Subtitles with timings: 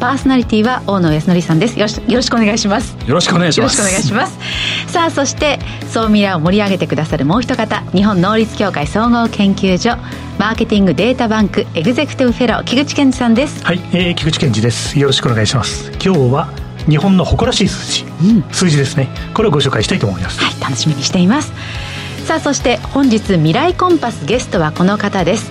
[0.00, 1.78] パーソナリティは大野康則さんです。
[1.78, 3.78] よろしくお願いしますよろしくお願いします。
[3.78, 4.90] よろしくお願いします。
[4.90, 5.58] さあそして
[5.90, 9.98] 総ミラを盛り上げてくださるもう一方日本能率協会総合研究所
[10.38, 13.62] マーケティングデータバンクエグゼクティブフェロー木口健二さんです。
[13.62, 14.98] はい、えー、木口健二です。
[14.98, 15.92] よろしくお願いします。
[16.02, 16.48] 今日は
[16.88, 19.08] 日本の誇らしい数字、うん、数字ですね。
[19.34, 20.40] これをご紹介したいと思います。
[20.40, 21.52] はい楽しみにしています。
[22.24, 25.50] さあそして本日未来コンパスゲストはこの方です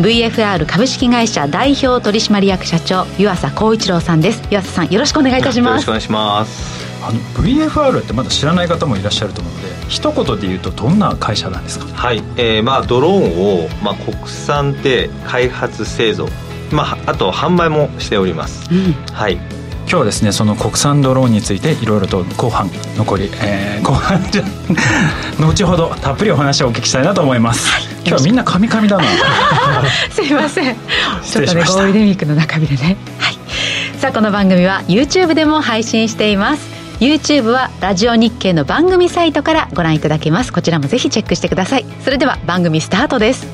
[0.00, 4.42] VFR 株式会社代表取締役社長湯浅光一郎さんです。
[4.50, 5.70] 湯浅さんよろしくお願いいたします。
[5.70, 6.86] よろしくお願いします。
[7.02, 11.86] あの VFR ってまだ知らない方もいらっしゃると思うので一言で言うとどんな会社なんですか？
[11.94, 16.28] はい、えー、まあドローンを、まあ、国産で開発製造。
[16.72, 19.38] まあ、あと販売もしております、うん、はい
[19.88, 24.42] 今日はですねその国産ドローンについていろいろと後半残り、えー、後半じゃ
[25.38, 29.04] 後ほどたっぷりお話をお聞きしたいなと思います、はい、今日はみんなカミカミだな。
[30.10, 30.76] すいません。
[31.24, 32.96] ちょっとねゴールデンウィークの中日でね。
[33.18, 33.38] はい。
[33.98, 36.62] さあこの番組は YouTube でも配信しています。
[37.00, 40.52] YouTube はラジオ日経の番組サイトからご覧いただけます。
[40.52, 41.84] こちらもぜひチェックしてください。
[42.04, 43.46] それでは番組スタートです。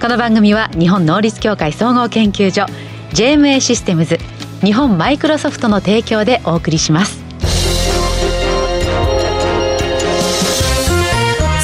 [0.00, 2.66] この番組は日本能率協会総合研究所
[3.14, 4.18] JMA システムズ
[4.64, 7.20] 日本マイクロソフトの提供でお送りします。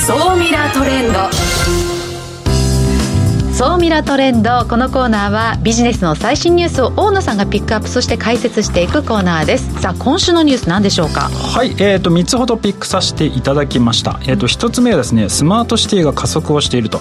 [0.05, 1.28] 総ミラートレンド。
[3.59, 4.65] 総ミラトレンド。
[4.69, 9.81] このコーナーはビジネスの最新ニュースを大野さんがピックアップそして解説していくコーナーです。
[9.81, 11.23] さあ今週のニュース何でしょうか？
[11.23, 17.01] はいえーと、3つほどピックさせていただきました、えーと、1つ目はですねスマートシティが加速をしていると。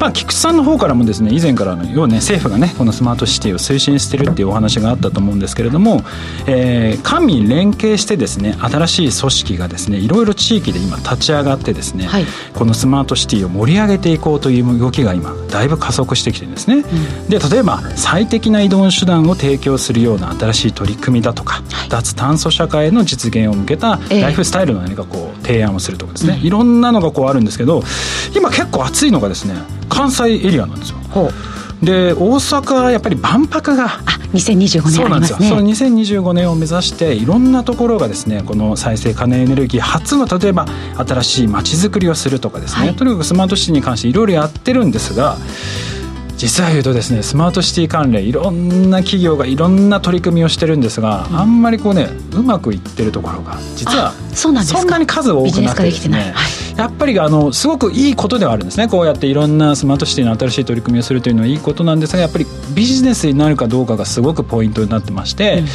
[0.00, 6.04] まあ菊池さんの方からもですね以前からのようね政府がねこのスマートシティを推進してるっていうお話があったと思うんですけれども、
[6.46, 12.24] えー、官民連携してですね新しい組織がですねいろいろ地域で今立ち上がってですね、はい、
[12.54, 27.82] このスマートシティを盛り上げていこうという動きが今だいぶ加速速してきてるんですね、うん、で例えば最適な移動手段を提供するような新しい取り組みだとか、はい、脱炭素社会の実現を向けたライフスタイルの何かこう提案をするとかですね、いろんなのがこうあるんですけど
[28.34, 29.54] 今結構熱いのがですね
[29.88, 30.98] 関西エリアなんですよ。
[31.82, 35.48] で大阪はやっぱり万博があ2025年ありますね。
[35.48, 40.66] その2025年を目指していろんなところがですねこの再生可能エネルギー初の例えば
[40.96, 45.36] 新しい街づくりをするとかですね、はい、とにかくスマートシティに関していろいろやってるんですが
[46.38, 56.32] 実は言うとですねスマートシティ関連いろんな企業がいろんな取り組みをしてるんですが、うん、あんまりこうねうまくいってるところが実はそんなに数多くなくてですね、
[56.76, 58.86] やっぱりあのすごくいいことではあるんですね。
[58.86, 65.66] こうやっていろんなスマートシティの新しい取り組みをするというのはいいことなんですがやっぱりビジネスになるかどうかがすごくポイントになってまして、うん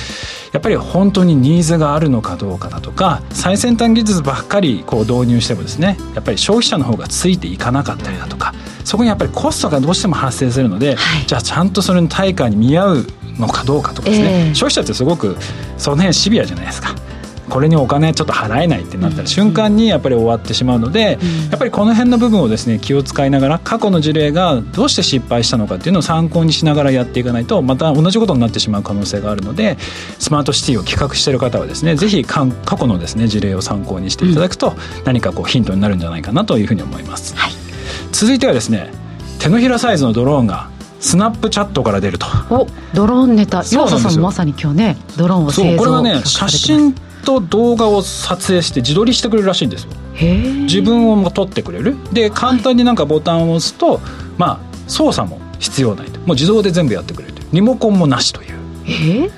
[0.54, 8.54] やっぱり本当にニーズがあるのかどうかだとか最先端技術ばっかりこう導入してもですねやっぱり消費者の方がついていかなかったりだとか
[8.86, 13.08] そこにやっぱりコストがどうしても発生するので、はい、じゃあちゃんとそれの対価に見合う
[13.40, 15.36] のかどうかとかですね、えー、消費者ってすごく
[15.78, 16.96] その辺シビアじゃないですか。
[17.50, 21.20] これにお金ちょっと払えないってなった瞬間にやっぱり終わってしまうので、
[21.52, 29.78] やっぱりこの辺の部分をですね気を使いながら過去の事例がどうして失敗したのかっていうのを参考にしながらやっていかないとまた同じことになってしまう可能性があるので
[30.20, 34.74] スマートシティを企画している方はですねぜひ過去のですね事例を参考にしていただくと
[35.06, 37.36] 何かこうヒントになるんじゃないかなというふうに思います。
[37.36, 37.52] はい、
[38.12, 38.92] 続いてはですね
[39.40, 42.26] 手のひらサイズのドローンがスナップチャットから出ると。
[42.50, 43.64] おドローンネタ。
[43.70, 49.92] 岩佐さんもまさに今日ねドローンを製造これはね写真と動画を撮影して自撮りしてくれるらしいんですよ。
[50.66, 51.96] 自分を撮ってくれる。
[52.14, 54.00] で簡単になんかボタンを押すと、
[54.38, 56.20] まあ操作も必要ないと。
[56.22, 58.58] もう自動で全部やってくれるリモコンもなしという。
[58.88, 59.30] え。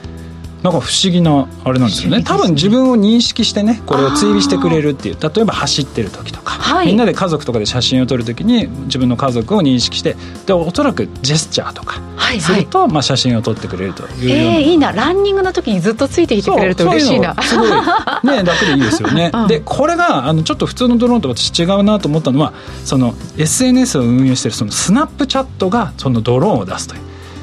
[0.63, 5.17] なんか不思議なあれなんですよね、ね、多分自分を認識してねこれを追尾してくれるっていう。
[5.21, 10.15] 例えば走ってる時とか、はい、みんなで家族とかで写真を撮る時に自分の家族を認識して
[10.47, 12.01] でおそらくジェスチャーとか
[12.39, 12.87] すると、はい。
[12.87, 14.91] はい、まあ、写真を撮ってくれるというような、えー、いいな。
[14.91, 17.35] ランニングの時にずっとついてきてくれると嬉しいな。
[17.41, 17.75] すごいね
[18.43, 27.01] 楽でいいですよね、うん、でこれがあのちょっと普通のドローンと私違うなと思ったのはその SNS を運営してるそのスナップチャットがそのドローンを出すという。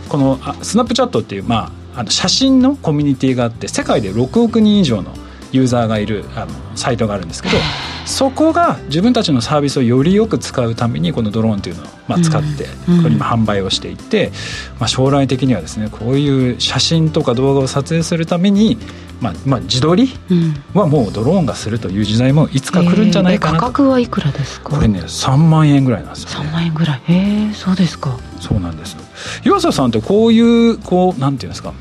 [0.08, 5.14] このスナップチャットっていうまああの写真のコミュニティがあって世界で6億人以上の
[5.52, 7.56] ユーザーがいるあのサイトがあるんですけど
[8.04, 12.64] そこが自分たちのサービスをよりよく使うためにこのドローンというのをまあ使って
[13.00, 14.32] これ今販売をしていて、
[14.80, 18.78] まあ、将来的にはですねこういう写真とか動画を撮影するために
[19.20, 20.08] まあ、まあ自撮り
[20.74, 24.70] はもうドローンがするという時代もいつか来るんじゃないかな価格はいくらですか？
[24.70, 27.02] これね3万円ぐらいなんですよ、ね、3万円ぐらい。
[27.06, 28.18] へえそうですか。
[28.40, 28.96] そうなんです
[29.44, 30.40] 湯浅さんってこうい
[30.70, 31.72] うこうなんていうんですか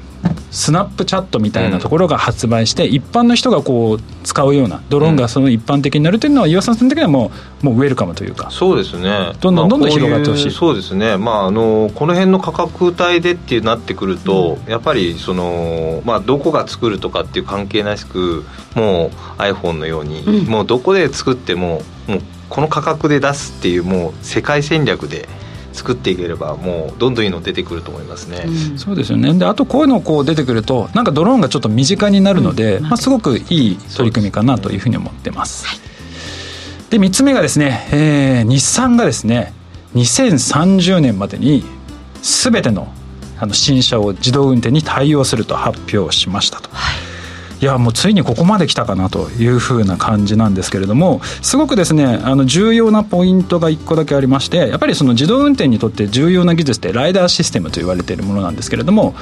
[0.51, 7.31] スナップチャットみたいなところが発売して、一般の人がこう使うようなドローンがその一般的になるというのは、岩沢さん的にはも
[7.63, 9.33] うもうウェルカムというかそうですね。
[9.39, 11.17] どんどんどんどん広がってほしい,、そうですね。
[11.17, 18.45] まああのこの辺の価格帯でっていうなってくると、やっぱりそのまあどこが作るとかっていう関係なく
[18.75, 19.07] も
[19.37, 25.29] う iPhone のように、もうどこで作ってももうこの価格で出すっていうもう世界戦略で
[25.73, 29.33] 作っていければもうどんどんいいの出てくると思いますね、うん、そうですよね。
[29.33, 35.65] であとこういうのこう出てくるとなんかドローンがちょっと身近になるので、うん、まあ、すごくいい取り組みかなというふうに思ってます、
[36.89, 39.53] で3つ目がですね、えー、日産がですね
[39.95, 41.63] 2030年までに
[42.21, 42.93] 全ての
[43.39, 46.69] あの新車を自動運転に対応すると発表しましたと。
[46.71, 47.10] はい
[47.61, 59.13] いやもうついにここまで来たかなというふうな感じなんですけれどもすごくですねあの重要なポイントが1個だけありましてやっぱりその自動運転にとって重要な技術ってライダーシステムと言われているものなんですけれども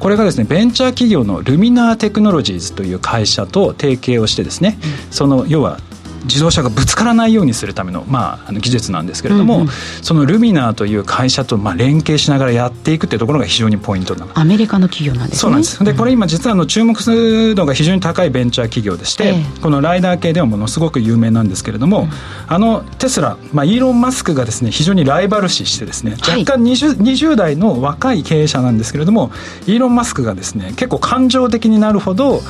[0.00, 4.76] これがですねベンチャー企業のルミナーテクノロジーズという会社と提携をしてですね、
[5.10, 5.78] その要は
[6.24, 9.68] 自動車がぶつからないようにするための,、まあ、あの技術なんですけれども、うんうん、
[10.02, 15.40] そのルミナーという会社とまあ連携しながらやっていくっていうところが非常にポイントなアメリカの企業なんですね。
[15.40, 15.82] そうなんです。
[15.84, 22.10] でこれ今実はの注目度が非常に高いベンチャー企業でして、えー、このライダー系ではものすごく有名なんですけれども、うん、
[22.48, 29.30] あのテスラ、まあ、イーロン・マスクがですね非常にライバル視してですね若干 20,、はい、20代の若い経営者なんですけれども
[29.66, 32.40] イーロン・マスクがですね結構感情的になるほど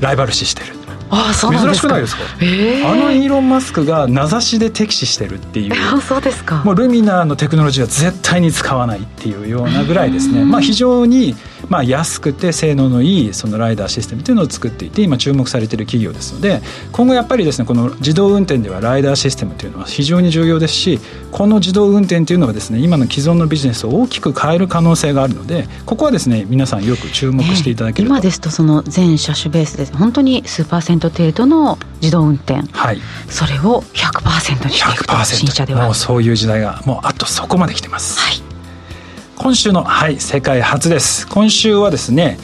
[0.00, 5.74] ライバル視してるあそうなん珍しくないですか、えー、あのイーロン・マスクが名指しで敵視してるっていう。
[6.00, 6.62] そうですか。
[6.64, 11.36] もうルミナーのテクノロジーは絶対に使わないっていうようなぐらいですね、まあ、非常に
[11.68, 16.60] まあ安くて性能のいいそのライダーシステムというのを作っていて今注目されている企業ですので
[16.92, 21.00] 今後やっぱりですねこの自動運転ではライダーシステムというのは非常に重要ですし
[21.30, 35.14] この自動運転というのはですね今の既存のビジネスを大きく変える可能性があるのでここはですね皆さんよく注目していただけると、今ですとその全車種ベースで本当に数パーセント程度の自動運転、はい、それを100%にしていくと。
[35.24, 35.86] 新車では。
[35.86, 38.20] もうそういう時代がもうあとそこまで来てます。
[38.20, 38.43] はい
[39.44, 41.28] 今週の、はい、世界初です。
[41.28, 42.38] 今週はですね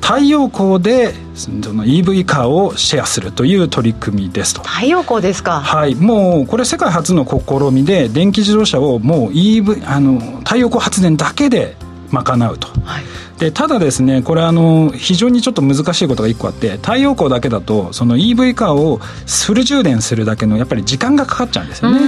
[0.00, 4.62] 太陽光でその EV カーをシェアするという取り組みですと。
[4.62, 5.60] 太陽光ですか。
[5.60, 11.74] はいもうこれ世界初の試みで電気自動車をもう EV あの太陽光発電だけで
[12.12, 13.04] 賄うと、はい、
[13.40, 21.98] でただですねこれあの非常にちょっと難しいことが1個あって太陽光だけだとその EV カーをフル充電するだけのやっぱり時間がかかっちゃうんですよね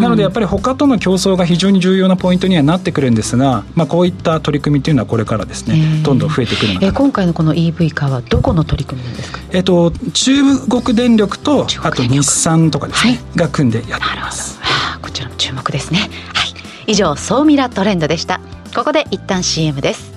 [0.00, 14.58] なのでやっぱり他との競争が非常に重要なポイントにはなってくるんですが、まあ、こういった取り組みというのはこれからですねどんどん増えてくるのかな、えー、今回のこの EV カーはどこの取り組みなんですか、えーと、中国電力とあと日産とかですね、はい、が組んでやっています。
[15.02, 16.00] こちらも注目ですね。
[16.34, 16.90] はい。
[16.92, 18.40] 以上総ミラトレンドでした。
[18.74, 20.12] ここで一旦 CM です。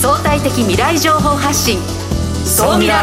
[0.00, 1.78] 相対的未来情報発信。
[2.44, 3.02] 総ミラ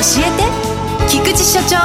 [0.00, 0.44] 教えて
[1.10, 1.76] 菊池所長」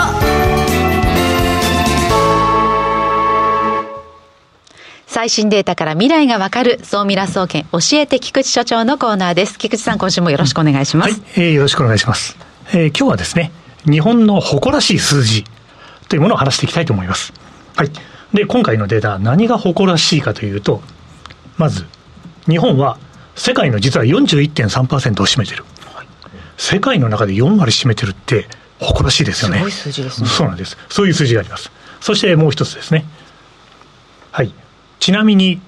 [5.06, 9.58] 最新データから未来がわかる総ミラ総研教えて菊池所長のコーナーです。
[9.58, 11.12] 菊池さん、今週もよろしくお願いします。
[11.12, 12.38] はい、えー、よろしくお願いします。
[12.70, 13.52] えー、今日はですね、
[13.84, 15.46] 日本の誇らしい数字
[16.08, 17.34] というものを話していきたいと思います。
[17.76, 17.92] はい。
[18.34, 20.82] で、今回のデータ、何が誇らしいかというと、
[21.58, 21.86] まず、
[22.48, 22.98] 日本は
[23.36, 25.66] 世界の実は41.3%を占めてる。
[26.58, 28.48] 世界の中で4割占めてるって
[28.80, 29.58] 誇らしいですよね。
[29.58, 30.28] すごい数字ですね。
[30.30, 30.78] そうなんです。
[30.90, 31.72] そういう数字があります。
[32.02, 33.06] そしてもう一つですね。
[34.32, 34.54] はい。
[35.00, 35.62] ちなみに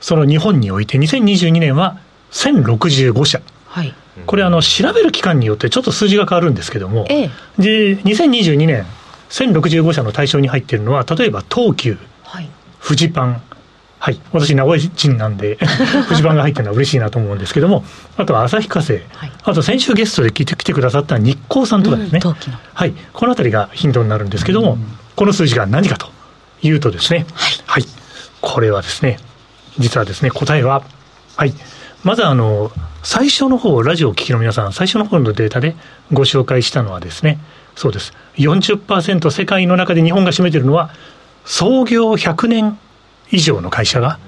[0.00, 1.98] その日本において2022年は
[2.30, 3.94] 1065社、はい、
[4.26, 8.84] これあの調べる期間によってちょっと数字が変わるんですけども、ええ、で2022年
[9.30, 13.42] 1065社の対象に入っているのは例えば東急、はい、フジパン、
[14.00, 15.56] はい、私、名古屋人なんで、
[16.08, 17.84] フジパンが入ってるのは嬉しいなと思うんですけども、
[18.16, 22.34] あとは旭化成、はい、あと先週ゲストで来て来てくださった日光さんとかですね、うん、
[22.74, 24.86] はい、この辺りがヒントになるんですけども、うん、
[25.16, 26.08] この数字が何かと
[26.62, 27.84] いうとですね、はい、はい、
[28.40, 29.18] これはですね、
[29.78, 30.84] 実はですね、答えは、
[31.36, 31.52] はい、
[32.04, 32.70] まずあの、
[33.02, 35.74] 最初の方、ラジオを聴きの皆さん、最初の方のデータで
[36.12, 37.38] ご紹介したのはですね、
[37.74, 38.12] そうです。
[38.36, 40.90] 40%世界の中で日本が占めているのは、
[41.44, 42.78] 創業100年
[43.30, 44.18] 以上の会社が、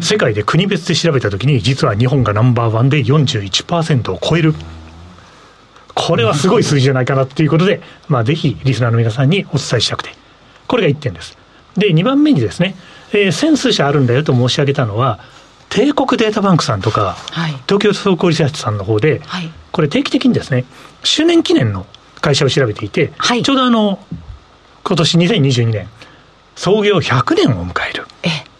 [0.00, 4.54] 世界で国別で調べたときに、実は日本がナンバーワンで41%を超える。
[5.94, 10.10] これはすごい数字じゃないかなっていうことで、まあ、ぜひリスナーの皆さんにお伝えしたくて。
[10.68, 11.36] これが1点です。
[11.76, 12.76] で、2番目にですね、
[13.12, 15.18] えー、1000数社あるんだよと申し上げたのは、
[15.68, 20.64] 帝国データバンクさんとか、はい、東京総合リサーチさんの方で、はい、これ定期的にですね、
[21.02, 21.86] 周年記念の
[22.20, 23.98] 会社を調べていて、はい、ちょうどあの、
[24.84, 25.88] 今年2022年、
[26.58, 28.04] 創業100年を迎える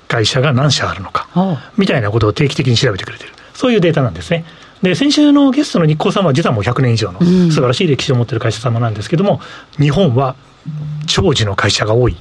[0.06, 1.28] 会社が何社あるのか、
[1.76, 3.32] みたいなことを定期的に調べてくれてる。
[3.54, 4.44] そういうデータなんですね。
[4.82, 9.40] で、先週のゲストの日光さんは実はもう100年以上の素晴らしい歴史を持っている会社様なんですけども、
[9.80, 10.36] 日本は
[11.06, 12.16] 長寿の会社が多い。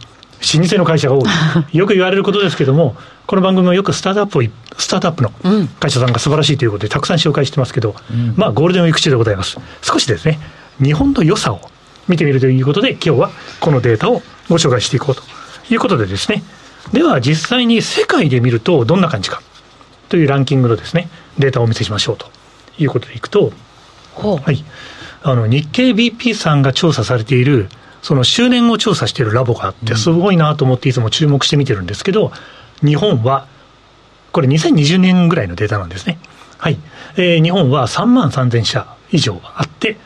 [0.56, 1.24] 老舗の会社が多い。
[1.78, 2.96] よく言われることですけども、
[3.28, 4.42] この番組もよくスタートアップを、
[4.80, 5.32] スタートアップの
[5.80, 9.60] 会社さんが素晴らしいということでたくさん紹介してますけど、うん、まあゴールデンウィーク中でございます。
[9.84, 10.40] 少しですね、
[10.82, 11.62] 日本の良さを
[12.08, 13.30] 見てみるということで、今日は
[13.60, 15.22] このデータをご紹介していこうと
[15.70, 16.44] いうことでですね、
[16.94, 19.42] では実際に世界で見るとどんな感じか。
[20.10, 22.28] というランキングのですね、データをお見せしましょうと。
[22.80, 23.52] いうことでいくと、
[24.16, 24.64] はい、
[25.24, 27.70] あの日経 BP さんが調査されている
[28.02, 32.32] その周年を調査しているラボがあって、すごいなと思っていつも注目して見てるんですけど、
[32.82, 33.48] 日本は、
[34.32, 36.20] これ2020年ぐらいのデータなんですね。
[36.58, 36.78] はい。
[37.18, 39.98] えー、日本は3万3000社以上あって、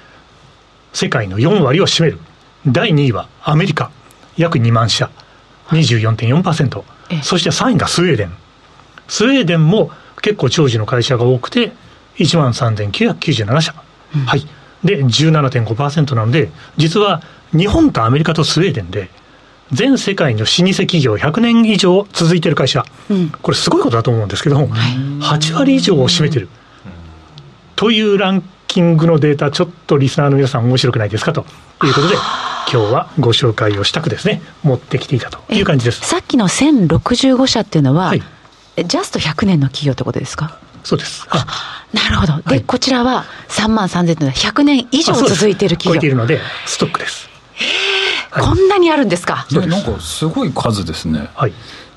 [0.94, 2.20] 世界の4割を占める。
[2.66, 3.92] 第2位はアメリカ、
[4.38, 5.12] 約2万社、
[5.72, 6.84] 24.4%。
[7.24, 8.34] そして3位がスウェーデン。
[9.08, 11.72] スウェーデンも結構長寿の会社が多くて、
[12.18, 13.76] 1万3997社。
[14.16, 14.48] うん、はい。
[14.84, 19.10] で、17.5%なので、実は日本とアメリカとスウェーデンで、
[19.72, 26.50] 全世界の老舗企業100年以上続いてる会社、うん、これすごいことだと思うんですけども、はい、8割以上を占めてる、
[27.78, 31.46] というランキングのデータ、ちょっとリスナーの皆さん面白くないですかと
[31.84, 32.16] いうことで、
[32.70, 36.02] 今日はご紹介をしたくですね、持ってきていたという感じです。
[36.02, 38.22] さっきの1065社っていうのは、はい、
[38.78, 40.58] ジャスト100年の企業ってことですか？
[40.84, 41.28] そうです。
[41.30, 41.46] あ、
[41.94, 42.38] なるほど。
[42.38, 45.92] で、はい、こちらは3万3000というのは100年以上続いている企業。
[45.92, 47.30] 超えているので、ストックです。
[48.32, 49.46] はい、こんなにあるんですか？
[49.52, 51.30] なんかすごい数ですね。
[51.36, 51.54] はい。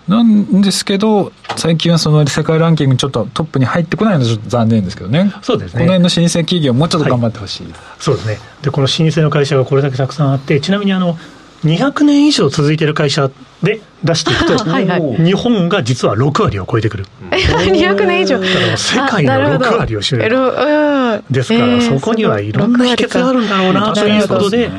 [0.08, 1.32] なんですけど、
[1.64, 5.32] 最近はその世界ランキングちょっとトップに入ってこないのはちょっと残念ですけどね。
[5.40, 5.80] そうですね。
[5.80, 8.38] この辺の老舗企業もうちょっと頑張ってほしい、はい、そうですね。
[8.60, 11.16] で、この老舗の会社がこれだけたくさんあって、ちなみにあの、
[11.64, 13.30] 200年以上続いている会社
[13.62, 17.06] で出していくと、 はいはい、日本が実は6割を超えてくる。
[17.30, 18.38] 200年以上。
[18.38, 21.22] だから世界の6割を占める。
[21.30, 24.70] ですから、そこにはいろんな秘訣があるんだろうなということで、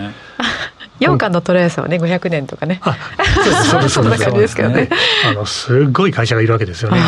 [0.99, 2.79] 羊羹のトライアスはね500年とかね。
[2.83, 2.97] あ
[3.69, 4.89] そうです そんな感じですけどね。
[5.29, 7.01] あのすっごい会社がいるわけですよね。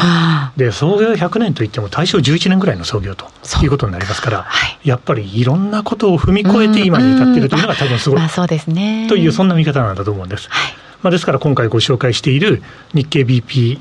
[0.57, 3.25] で創業100年といっても大正11年ぐらいの創業と
[3.61, 9.07] いうことになりますから、はい、やっぱりいろんなことを踏み越えて今に至っているというのが多分すごい、まあ、そうですね。
[9.07, 12.61] というそんな見方なんだと思うんです、はい、まあ、ですから今回ご紹介している
[12.93, 13.79] 日経 BP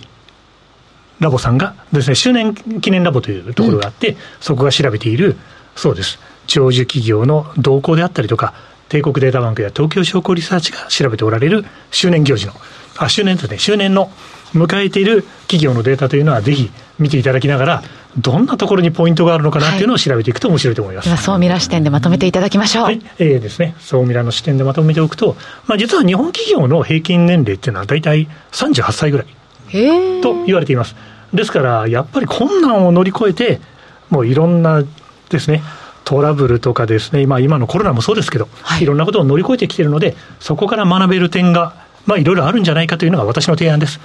[1.19, 5.37] ラボさんがですね周年記念ラボというところがあって、うん、そこが調べている
[5.75, 6.19] そうです。
[6.47, 8.55] 長寿企業の動向であったりとか
[8.89, 12.53] 帝国データバンクや東京商工リサーチが調べておられる周年行事の、
[12.99, 14.11] あ、周年とね、周年の
[14.53, 17.83] 迎えている企業のデータというのは、ぜひ見ていただきながら、
[18.19, 21.09] どんなところにポイントがあるのかなっていうのを調べていくと面白いと思います。
[21.09, 22.85] はい、総ミラ視点でまとめていただきましょう。
[22.85, 29.27] はい、えー、ですね、総ミラの視点でまとめておくと、まあ、実は日本企業の平均年齢っていうのは大体38歳ぐらい
[30.23, 30.97] と言われています。
[31.35, 33.61] ですから、やっぱり困難を乗り越えて、
[34.09, 34.83] もういろんな
[35.29, 35.63] ですね、
[36.07, 41.75] トラブルとかですね、まあ、今のコロナもそうですけど、はい、いろんなことを乗り越えてきているので、そこから学べる点が、
[42.07, 43.99] まあ、いろいろあるんじゃないかというのが私の提案です。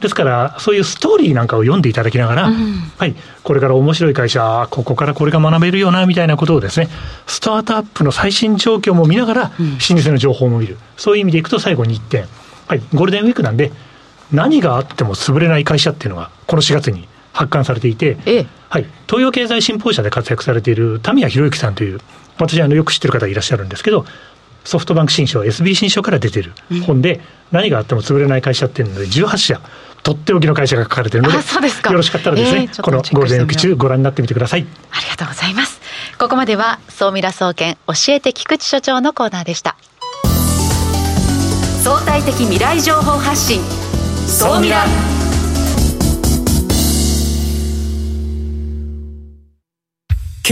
[0.00, 6.90] ですから、そういうストーリーなんかを読んでいただきながら、うん、はい、これから面白い会社、ここからこれが学べるよな、みたいなことをですね、
[7.26, 10.76] スタートアップの最新状況も見ながら、老舗の情報も見る。
[10.98, 12.26] そういう意味でいくと最後に1点。
[12.68, 13.72] はい、ゴールデンウィークなんで、
[14.30, 22.00] 何があっても潰れない会社っていうのが、この4月に発刊されていて、ええ、はい、東洋経済新報社で活躍されている田宮宏之さんという、
[22.38, 24.06] 私あのよく知ってる方いらっしゃるんですけど、
[24.64, 26.52] ソフトバンク新書、SB 新書から出てる
[26.86, 27.20] 本で、
[27.52, 29.60] 何があっても潰れない会社っていうので、18社、
[30.02, 34.66] とっておきの会社が書かれているので、そうですかよろしかったらですね、えー、このゴールデンウィーク中、ご覧になってみてください。
[34.90, 35.80] ありがとうございます。
[36.18, 39.76] ここまでは、総ミラ総研、教えて菊池所長のコーナーでした。
[41.84, 43.60] 相対的未来情報発信
[44.26, 44.84] 総ミラ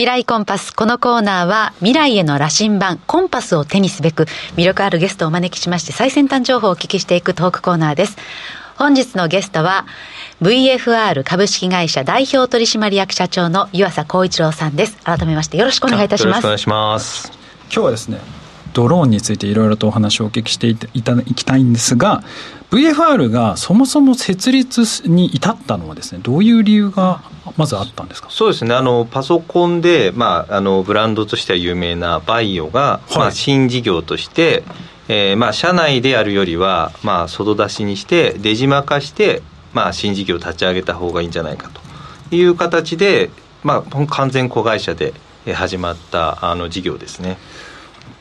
[0.00, 0.70] 未来コンパス。
[0.70, 4.22] このコーナーは未来への羅針盤、コンパスを手にすべく
[4.56, 8.16] 魅力あるゲストをお招きしまして最先端情報をお聞きしていくトークコーナーです。
[8.78, 9.84] 本日のゲストは
[10.40, 14.96] VFR 株式会社代表取締役社長の湯浅光一郎さんです。
[15.04, 16.28] 改めましてよろしくお願いいたします。
[16.28, 17.30] よろしくお願いします。
[17.64, 18.20] 今日はですね、
[18.72, 22.22] ドローンについていろいろとお話をお聞きしていただきたいんですが
[22.70, 27.22] VFR がそもそも設立に至ったのはですねどういう理由が
[27.56, 28.28] まずあったんですか？
[28.30, 28.74] そうですね。
[28.74, 34.62] あのパソコンで、まあ、あのブランドとしては有名なバイオが、はい、まあ、新事業として、
[35.08, 41.80] えーまあ、社内でやるよりは、まあ、外出しにして出島化して、まあ、新事業を立ち上げた方がいいんじゃないかと。
[42.34, 43.30] いう形で、
[43.64, 45.12] まあ、完全子会社で
[45.52, 47.36] 始まったあの事業ですね。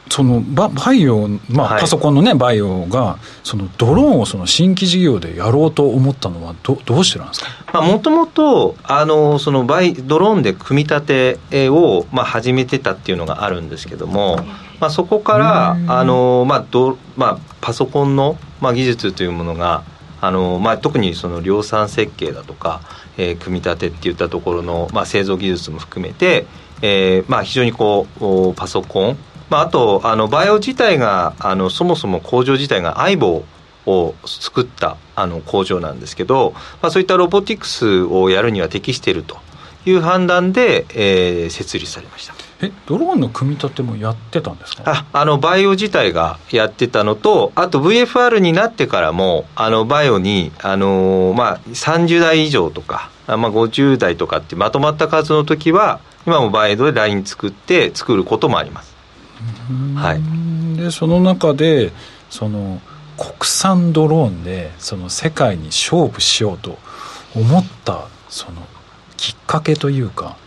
[0.09, 7.81] そのババイオ、まあ、パソコンのね、バイオが、そのドローンをその新規事業でやろうと思ったのはど、どうしてなんですか？
[7.81, 14.37] もともと、あのそのバイドローンで組み立てを、まあ、始めてたっていうのがあるんですけども、
[14.79, 19.83] まあ、そこから、あのまあどまあ、パソコンの、まあ、技術というものが、
[20.21, 22.81] あのまあ、特にその量産設計だとか、
[23.17, 26.45] えー、組み立てっていったところの、まあ、製造技術も含めて、
[26.81, 29.17] えーまあ、非常にこうパソコン
[29.49, 33.43] まあ、あとあのバイオ自体があのそもそも工場自体が相棒
[33.85, 39.37] を作ったあの工場なんですけど、まあ、そういったロボティクスをやるには適していると
[39.85, 42.33] いう判断で、えー、設立されました。
[42.61, 44.83] えドローンの組み立てもやってたんですか？
[44.85, 58.88] ああのバイオ自体がやってたのとあと VFR になってからもあのバイオに、あのー、まあ、30代以上とか、まあ、50代とかってまとまった数の時は今もバイオでライン作って作ることもあります
[59.95, 61.91] はい、でその中で
[62.29, 62.81] その
[63.17, 66.77] 国産ドローンでその世界に勝負しようと
[67.35, 68.65] 思ったその
[69.17, 70.37] きっかけというか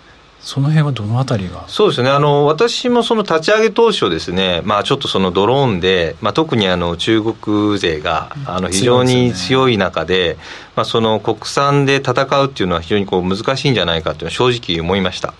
[0.41, 1.69] その辺はどのあたりが？
[1.69, 2.11] そうですね。
[2.11, 10.37] あの私もその立ち上げ当初ですね、まあ、ちょっとそのドローンで、まあ、特にあの中国勢があの非常に強い中で、
[10.75, 15.33] まあ、その国産で戦うっていうのは非常にこう難しいんじゃないかというのは正直思いました。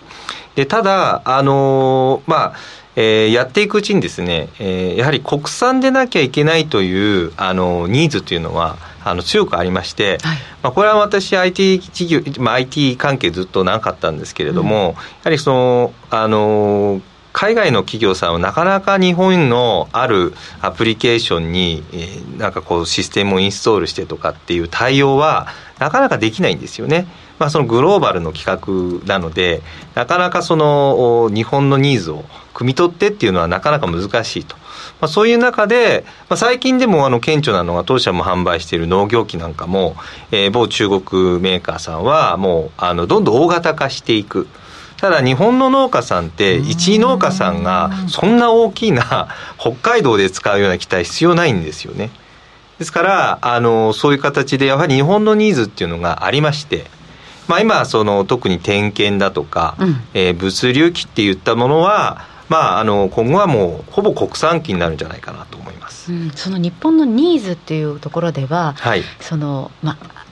[0.55, 2.53] でただあのまあ
[2.95, 17.01] えー、やっていくうちにですね、えー、やはり国産でなきゃいけないというあのニーズというのはあの強くありまして、はい、まあ、これは私 IT 事業、まあ、IT 関係ずっとなかったんですけれども、うん、やはりそのあの
[17.33, 25.47] 海外の企業さんはなかなか日本のあるアプリケーションに、えー、なんかこうシステムをインストールしてとかっていう対応は
[25.79, 27.07] なかなかできないんですよね。
[27.43, 29.61] まあ、そのグローバルの企画なので
[29.95, 34.55] なかなかその日本のニーズを汲み取ってっていうのはなかなか難しいと。
[35.01, 39.97] まあ、そういう中で、まあ、最近でもあの顕著なのが当社も販売している農業機なんかも、
[40.31, 44.47] えー、某中国メーカーさんはもうあのどんどん大型化していく。
[44.95, 49.27] ただ日本の農家さんって一農家さんがそんな大きな
[49.59, 52.09] 北海道で使うような機体必要ないんですよね。
[52.79, 56.85] ですからあのそういう形でやはり日本のニーズっていうのがありまして。
[57.47, 70.22] まあ、今その特に点検だとか、うん、えー、物流機っていったものはまあ、あの今後はもうほぼ国産機になるんじゃないかなと思います、うん、その日本のニーズっていうところでは、はい、そのまあ、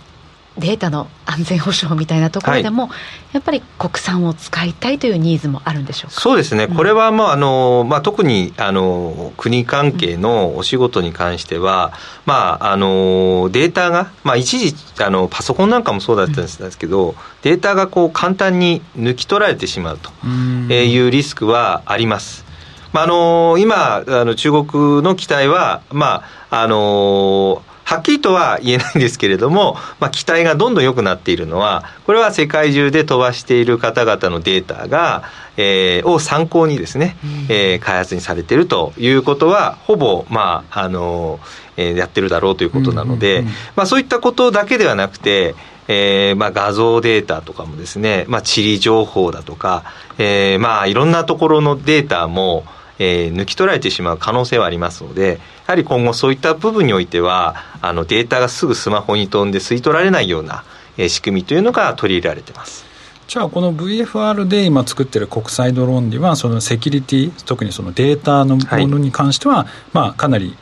[0.58, 2.92] データの安全保障みたいなところでも、はい、
[3.34, 11.94] やっぱり国産を使いたいというニーズもあるんでしょうそうですね、これは、まああのまあ、特にあの国関係のお仕事に関しては、うん、
[12.26, 22.46] まあ、あのデータが、まあ、一時あのパソコンなんかもそうだったんですけど、うん、データがこう簡単に抜き取られてしまうというリスクはあります。
[22.92, 35.24] まあ、あの今あの中国の機体は、まああのはっきりとは言えないんですけれども、まあ、機体がどんどん良くなっているのは、これは世界中で飛ばしている方々のデータが、
[35.58, 37.18] えー、を参考にですね、
[37.50, 41.42] えー、開発にされているということは、ほぼ、まあ、あの、
[41.76, 43.44] えー、やってるだろうということなので、
[43.76, 45.56] まあ、そういったことだけではなくて、
[45.90, 49.84] えーまあ、画像データとかもですね、まあ、地理情報だとか、
[50.18, 52.64] えーまあ、いろんなところのデータも、
[53.04, 60.64] えー、抜き取られてしまう可能性はありますのでやはり今後そういった部分においてはあのデータがすぐスマホに飛んで吸い取られないような、
[60.98, 62.86] えー、仕組みというのが取り入れられています。
[63.28, 70.56] じゃあこの VFR で今作ってる国際ドローンではそのセキュリティ特にそのデータのものに関しては、はい、まあかなり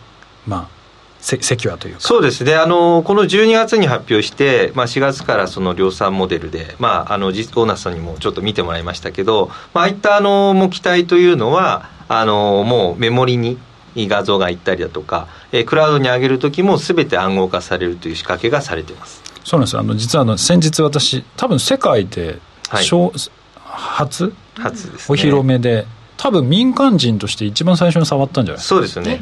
[0.46, 0.80] まあ
[1.20, 2.00] セセキュアというか。
[2.00, 2.44] そうです。
[2.44, 13.58] ねあのこの12月に発表して、まあ、4月からその量産モデルで、まあ、あの実オーナーさんにもちょっと見てもらいましたけど、まああいったあのも機体というのはあのもうメモリに
[13.96, 19.24] 画像がいったりだとか、えー、クラウドに上げる時もすべて暗号化されるという仕掛けがされています。
[19.46, 23.32] そうなんですあの実はあの先日私多分世界ではい、初？
[23.66, 25.86] 初です、ね、お披露目で
[26.18, 29.22] 多分民間人として一番最初に触ったんじゃないそうですね。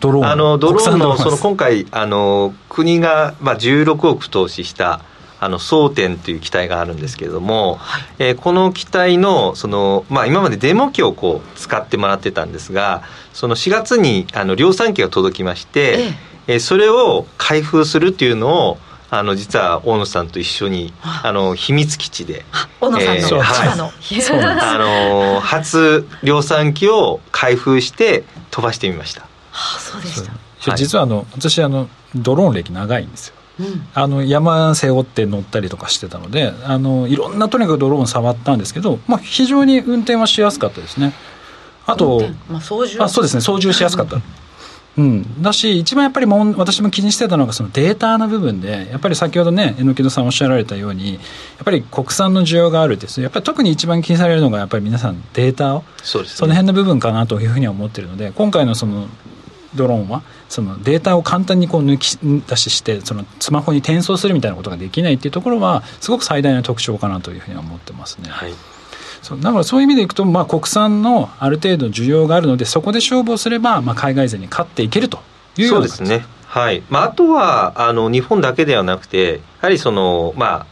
[0.00, 0.26] ドローン。
[0.26, 5.02] あのドローンのその今回あの国が、まあ、16億投資した
[5.42, 13.02] あの争点という機体があるんですけれども、はい、えー、この機体のその、まあ、今までデモ機をこう使ってもらってたんですが
[13.32, 16.14] その4月にあの量産機が届きまして、ええ
[16.46, 18.78] えー、それを開封するっていうのを
[19.10, 22.44] あの実は大野さんと一緒にあの秘密基地で
[22.80, 29.22] 大野さんの千葉の、あの初量産機を開封して飛ばしてみました。
[29.22, 30.76] はあ、そうでした。
[30.76, 33.34] 実はあの私あのドローン歴長いんですよ。
[33.60, 41.12] うん、あの山背負って乗ったりとかしてたのであのいろんなとにかくドローン触ったんですけど、まあ、非常に運転はしやすかったですね。
[41.86, 43.02] あと、まあ、操縦。
[43.02, 44.20] あそうですね操縦しやすかった、
[44.98, 51.20] うん、だし、一番やっぱりもん私も気にしてたのが、そのデータの部分で、やっぱり先ほどね、榎戸さんおっしゃられたように、やっ
[51.64, 59.08] ぱり国産の需要があるです、やっぱり特に一番気にされるのが、やっぱり皆さん、データを、そうです、ね、その辺の部分かなというふうには思ってるので、今回のその
[59.74, 68.28] ドローンは、そのデータを簡単にこう抜き出しして、そのスマホに転送するみたいなことができないっていうところは、すごく最大の特徴かなというふうには思ってますね。
[68.30, 68.54] はい
[69.22, 75.20] そうだからそういう意味でいくと、まあ、国産のある程度需要があるのでそこで勝負をすれば、まあ、海外勢に勝っていけると
[75.56, 76.24] そうですね。
[76.46, 76.82] はい。
[76.90, 80.66] まあ、あとは、あの、日本だけではなくて、やはりその、まあ、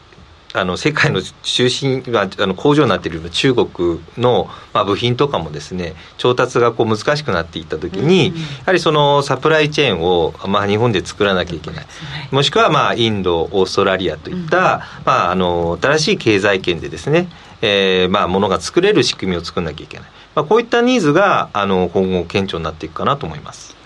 [0.52, 11.86] あの世界の中心があの工場になっている中国の、まあ、部品とかもですね調達がこう難しくなっていった時に、うん、やはりそのサプライチェーンを、まあ、日本で作らなきゃいけない、
[12.32, 14.62] もしくは、まあ、インドオーストラリアといった、うん、
[15.04, 17.28] まあ、あの新しい経済圏でですね、
[17.62, 23.79] えーまあ、ものが作れる仕組みを作らなきゃいけない、まあ、こういったニーズがあの今後顕著になっていくかなと思います。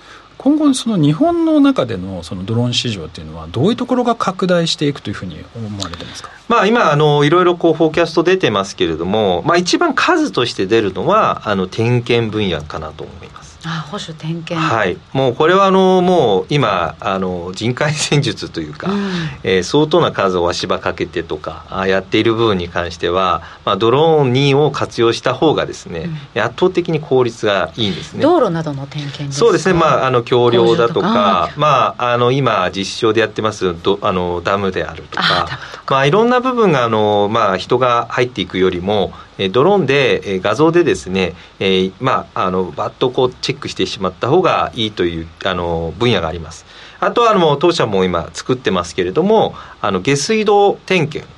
[0.45, 13.44] 今後その日本の中でのそのドローン市場というのはどういうところが拡大していくというふうに思われてますか、まあ、今あのいろいろこうフォーキャスト出てますけれども、まあ、一番数として出るのはあの点検分野かなと思います。
[13.85, 14.57] あ保守点検。
[14.57, 14.97] はい。
[15.13, 19.11] もうこれはあのもう今あの人海戦術というか、うん、
[19.43, 28.23] えー、相当な数を足場かけてとかあやっている部分に関しては、まあ、ドローン2を活用した方がですね、うん、圧倒的に効率がいいんですね。
[28.23, 29.75] 道路などの点検そうですね。
[29.75, 35.61] まああの橋梁だとかまああの今実証でやってますどあのダムであるとか。
[35.87, 39.13] まあいろんな部分があのまあ人が入っていくよりも
[39.51, 46.65] ドローンで画像でですね、えー、まああのバッとこうチェックしてしまった方がいいというあの分野があります。
[47.01, 51.31] あとはあの当社も今作ってますけれどもあの下水道点検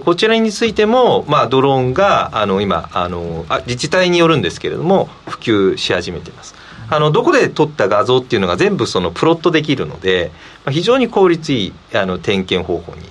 [0.00, 6.54] こちらについても、まあ、ドローンがあの今あのあ自治体によるんですけれども普及し始めています
[6.90, 10.32] あのどこで撮った画像っていうのが全部そのプロットできるので、
[10.64, 13.03] まあ、非常に効率いいあの点検方法に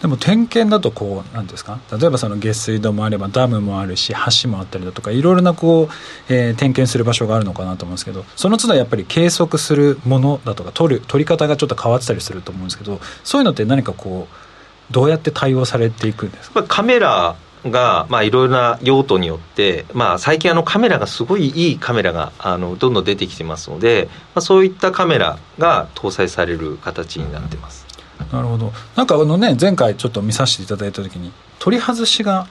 [0.00, 1.80] でも点検だとこうなんですか？
[1.92, 16.62] 例えばその下水道もあればダムもあるし橋もあったりだとかいろいろなこう、えー、点検する場所があるのかなと思うんですけどその都度やっぱり計測するものだとか取る取り方がちょっと変わってたりすると思うんですけどそういうのって何かこうどうやって対応されていくんですか？
[16.62, 27.87] カメラが、まあ、いろいろな用途によって、まあ、最近あのカメラがすごいいいカメラがあのどんどん出てきてますので、まあ、そういったカメラが搭載される形になってます。
[28.32, 28.72] なるほど。
[28.96, 32.46] なんかあのね前回ちょっと見させていただいた時に取り外しが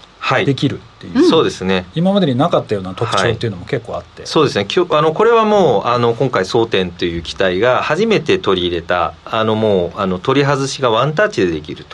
[0.46, 1.86] できるっていう、はいうん、そうですね。
[1.96, 4.66] 今までになかったような特徴っていうのも結構あって、はい、そうですね。
[4.66, 11.86] きあのこれはもうあの今回争点という機体が初めて取り入れたあのもうあの取り外しがワンタッチでできる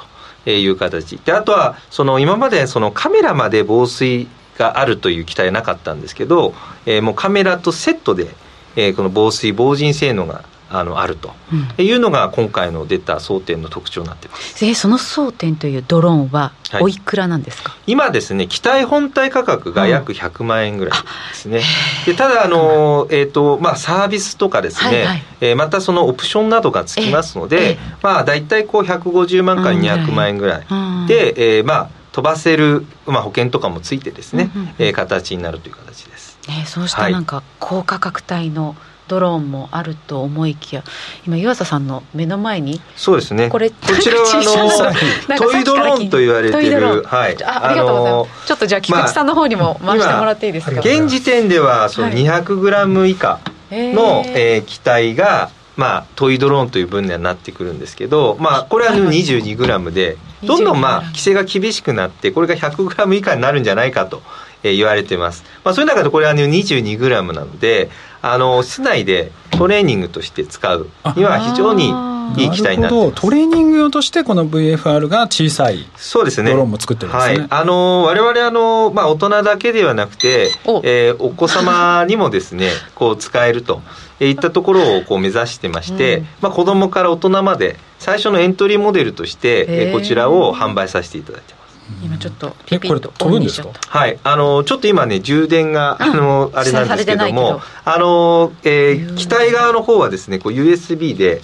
[0.43, 1.17] という形。
[1.17, 6.53] であとはその今までそのカメラまで防水があるという機体はなかったんですけど、
[6.85, 8.27] えー、もうカメラとセットで、
[8.75, 10.43] えー、この防水防塵性能が
[10.73, 11.31] あのあると。
[11.77, 21.61] いうのが今回の出た争点の特徴になってます、うん、その争点というドローンはおいくらなんですか、はい、今ですね機体本体価格が約100万円ぐらいですね、
[22.07, 30.65] うん、でただあの、えーとまあ、サービスとかですね、はいはい、えー、またそのオプションなどがつきますので、まあ、大体こう150万から200万円ぐらい。
[31.07, 36.37] で、えー、まあ飛ばせる、まあ、保険とかもついてですね、うんうんうん、えー、形になるという形です。
[36.47, 38.75] ね、そうしたなんか高価格帯の、はい
[39.07, 40.83] ドローンもあると思いきや
[41.25, 43.49] 今湯浅さんの目の前にそうですね。
[43.49, 44.93] これこちらは
[45.29, 47.43] あの トイドローンと言われているはい。
[47.43, 48.47] あありがとうございます。
[48.47, 53.39] ちょっとじゃあ菊池さんの方にも回してもらっていいですか、まあ、現時点ではその200グラム以下
[53.71, 64.21] の、はい、えー、機体がまあ、トイドローンという分野になってくるんですけど、まあ、これは22グラムで、どんどんまあ、規制が厳しくなって、これが100グラム以下になるんじゃないかと
[64.63, 65.43] 言われてます。
[65.63, 67.89] まあ、そういう中でこれは、ね、22グラムなので、
[68.21, 71.93] あの室内でトレーニングとして使うには非常に
[72.41, 76.51] いい機体になってトレーニング用としてこの VFR が小さいそうですね。
[76.51, 83.81] ドローンも作ってるんですね、はい、あの我々あの、まあ、大人だけではなくてお,、えー、お子様にもですねこう使えると
[84.21, 91.63] いったところをこう目指してまして、 うん、まあ、子供から大人まで最初のエントリーモデルとして、えー、こちらを販売させていただいてます。
[92.03, 93.79] 今ちょっとピピッとオンにしちゃった。
[93.79, 94.19] はい。
[94.25, 101.41] あのちょっと今ね充電が、あのあれなんですけどもあの、えー、機体側の方はですねこう USB で。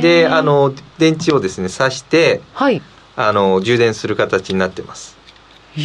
[0.00, 2.80] であの電池をですね挿して、はい、
[3.16, 5.17] あの充電する形になってます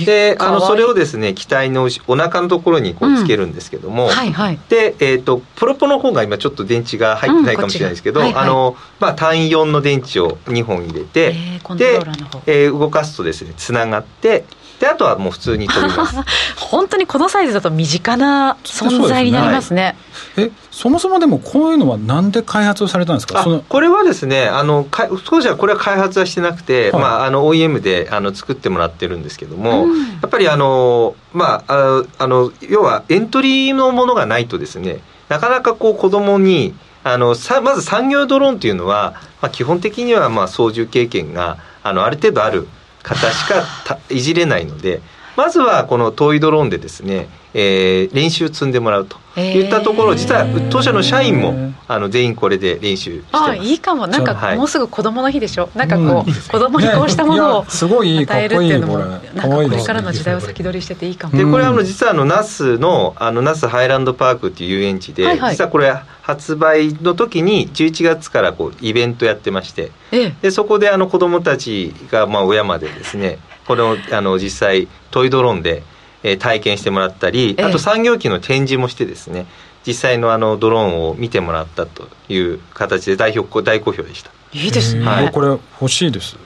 [0.05, 11.99] であのそれをですね機体のお腹のところにこうつけるんですけども、うんはいはい、で、えーと、プロポの方が今ちょっと電池が入ってないかもしれないですけど、うんはいはい、あのまあ、単4の電池を2本入れて、えー、で、
[12.45, 14.45] えー、動かすとですねつながって
[14.83, 16.17] であとはもう普通に飛びます。
[16.59, 19.95] 本当にこのサイズだと身近な存在になりますね、
[20.35, 23.45] えそもそもでもこういうのはなんで開発をされたんですか？
[23.69, 24.85] これはですねあの
[25.23, 36.73] 当時はこれは開発はしてなくて、はい、まあ、あの OEM であの作ってもらってるんですけども、うん、やっぱりあのまああの要はエントリーのものがないとですねなかなかこう子供に
[37.05, 42.67] あのさまず産業ドローンというのは、まあ、基本的にはまあ操縦経験があのある程度ある
[43.03, 45.01] 方しかいじれないので
[45.35, 49.17] まずはこの遠いドローンでですね、えー、練習積んでもらうと。
[49.39, 53.51] いったところ、実は当社の社員もあの全員これで練習してます。
[53.51, 54.05] あいいかも。
[54.05, 55.69] なんかもうすぐ子供の日でしょ。
[55.75, 61.37] なんかこう、うん、子供にこうしたものをすごい与えるっていうのもなんかこれからの時代を先取りしてていいかも。
[61.37, 75.83] でこれあの実はあの那須のあの那須ハイランドパークっていう遊園地で、はいはい、実はこれ発売の時に11月からこうイベントやってまして、ええ、でそこであの子供たちがまあ親までですねこれをあの実際トイドローンで、
[76.23, 79.45] えー、体験してもらったり、あと産業機の展示もしてですね
[79.85, 84.31] 実際のあのドローンを見てもらったという形で大評大好評でした。
[84.53, 86.37] いいですね、はい、これ欲しいです。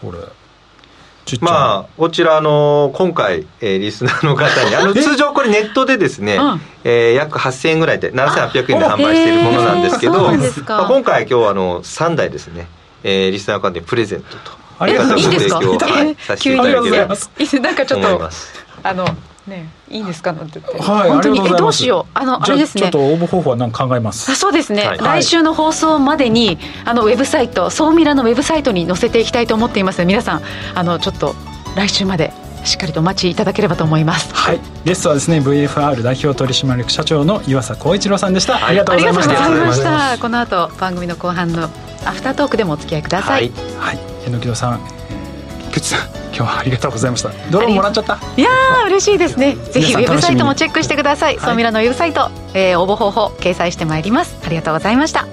[0.00, 0.18] これ。
[1.40, 12.68] まあこちらあの今回、えー、リスナーの方にあの 通常これネットでですね、うん、えー、約8000円ぐらいで7800円で販売しているものなんですけど、まあ、今回今日あの3台ですね、
[13.04, 15.52] えー、リスナーの方にプレゼントとありがとうございます。
[15.84, 18.30] はい、させていただきたなんかちょっと
[18.82, 19.04] あの
[19.46, 20.32] ねいいんですか？
[20.32, 20.80] なんて言って。
[20.82, 22.82] はい、本当にえどうしようあのあれですね。
[22.82, 24.34] ちょっと応募方法は何か考えます？
[24.34, 24.96] そうですね。
[25.00, 30.04] 来週の放送までにあのウェブサイトソーミラのウェブサイトに載せていきたいと思っています。
[30.04, 30.42] 皆さん
[30.74, 31.34] あのちょっと
[31.76, 32.32] 来週まで
[32.64, 34.32] しっかりとお待ちいただければと思います。
[34.34, 34.60] はい。
[34.84, 38.64] ゲストはですね VFR 代表取締役社長の岩佐光一郎さんでした。
[38.64, 39.44] ありがとうございました。
[39.44, 40.18] ありがとうございました。
[40.18, 41.64] この後番組の後半の
[42.04, 43.50] アフタートークでもお付き合いください。
[43.78, 43.98] はい。
[44.26, 44.80] 榎木戸さん、
[45.72, 47.30] 菊池さん今日はありがとうございました。
[47.50, 48.18] ドローンもらっちゃった？
[48.36, 48.48] いや
[48.86, 49.56] 嬉しいですね。
[49.56, 54.36] ぜひウェブサイトもチェックしてください、はい、ソミラのウェブサイト、えー、応募方法掲載してまいります。
[54.44, 55.26] ありがとうございました。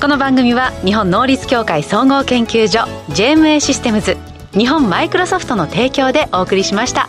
[0.00, 2.80] この番組は日本能率協会総合研究所
[3.12, 4.16] JMA システムズ
[4.52, 7.08] 日本マイクロソフトの提供でお送りしました。